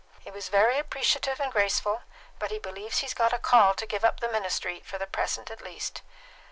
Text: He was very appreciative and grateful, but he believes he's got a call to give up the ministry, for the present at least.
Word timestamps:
He 0.21 0.31
was 0.31 0.49
very 0.49 0.79
appreciative 0.79 1.39
and 1.39 1.51
grateful, 1.51 2.01
but 2.39 2.49
he 2.49 2.57
believes 2.57 2.97
he's 2.97 3.13
got 3.13 3.33
a 3.33 3.37
call 3.37 3.75
to 3.75 3.85
give 3.85 4.03
up 4.03 4.19
the 4.19 4.29
ministry, 4.31 4.79
for 4.83 4.97
the 4.97 5.05
present 5.05 5.51
at 5.51 5.61
least. 5.61 6.01